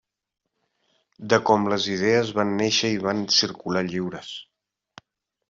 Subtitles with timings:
[1.33, 4.35] De com les idees van néixer i van circular lliures.